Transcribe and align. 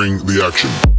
Bring 0.00 0.16
the 0.24 0.42
action. 0.42 0.89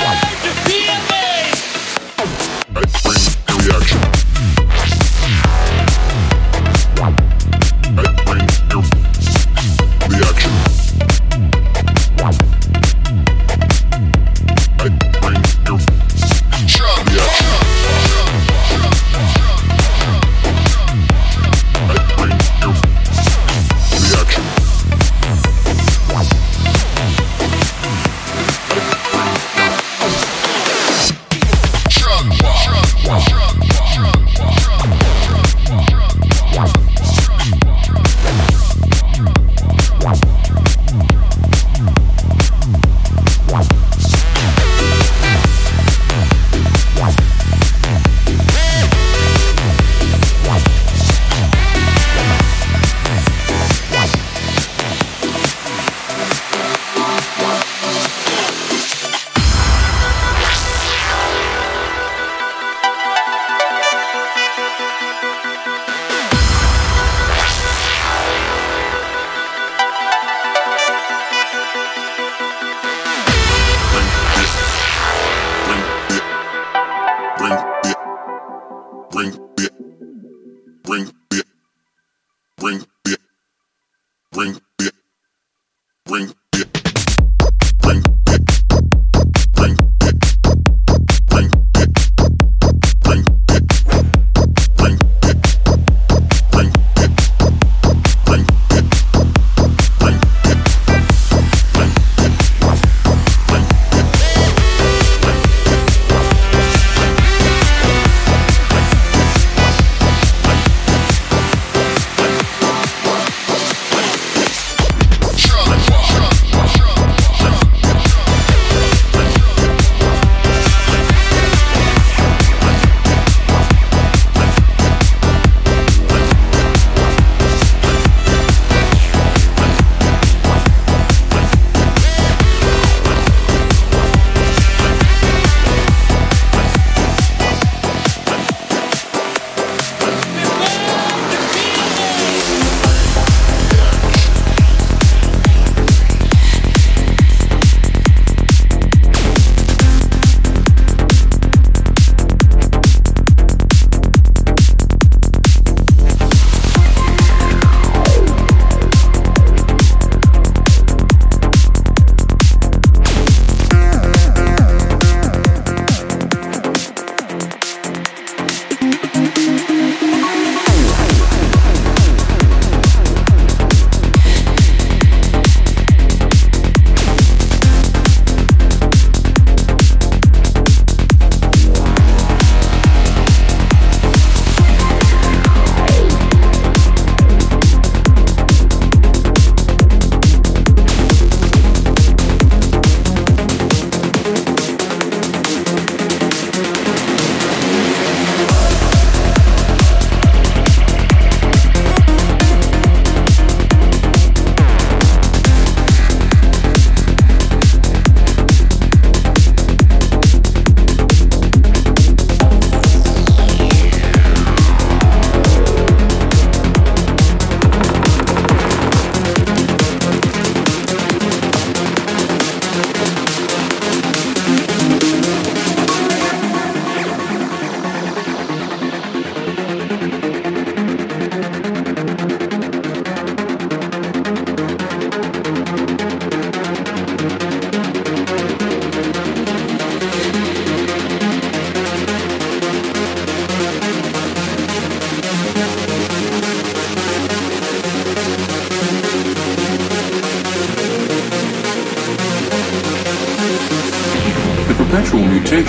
I 0.00 0.27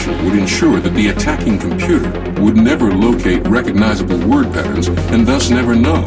mutation 0.09 0.25
would 0.25 0.39
ensure 0.39 0.79
that 0.79 0.93
the 0.93 1.07
attacking 1.09 1.59
computer 1.59 2.09
would 2.41 2.55
never 2.55 2.91
locate 2.91 3.45
recognizable 3.47 4.17
word 4.27 4.51
patterns 4.53 4.87
and 4.87 5.27
thus 5.27 5.49
never 5.49 5.75
know 5.75 6.01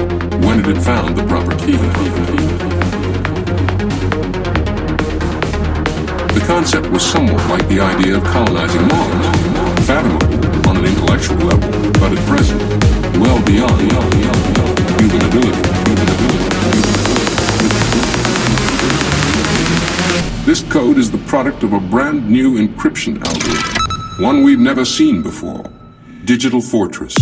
when 0.46 0.60
it 0.60 0.66
had 0.66 0.82
found 0.82 1.16
the 1.16 1.25
proper 1.26 1.56
key. 1.58 1.76
The 6.32 6.44
concept 6.46 6.88
was 6.88 7.02
somewhat 7.04 7.49
like 7.49 7.66
the 7.69 7.81
idea 7.81 8.16
of 8.16 8.25
colonizing 8.25 8.87
Mars, 8.88 9.87
fathomable 9.87 10.69
on 10.69 10.76
an 10.76 10.84
intellectual 10.84 11.37
level, 11.38 11.93
but 12.00 12.12
at 12.12 12.28
present, 12.28 12.60
well 13.19 13.43
beyond 13.44 13.81
human 13.81 15.26
ability. 15.26 15.62
This 20.44 20.62
code 20.64 20.99
is 20.99 21.10
the 21.10 21.19
product 21.28 21.62
of 21.62 21.72
a 21.72 21.78
brand 21.78 22.28
new 22.28 22.58
encryption 22.58 23.25
algorithm, 23.25 23.81
one 24.19 24.43
we've 24.43 24.59
never 24.59 24.85
seen 24.85 25.23
before. 25.23 25.64
Digital 26.25 26.61
Fortress, 26.61 27.16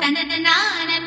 na 0.00 0.08
na 0.10 0.22
na 0.24 0.38
na 0.88 0.97